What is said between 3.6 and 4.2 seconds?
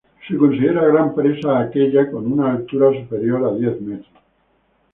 metros.